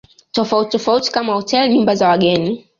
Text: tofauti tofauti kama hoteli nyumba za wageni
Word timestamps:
tofauti 0.31 0.69
tofauti 0.71 1.11
kama 1.11 1.33
hoteli 1.33 1.73
nyumba 1.73 1.95
za 1.95 2.07
wageni 2.07 2.65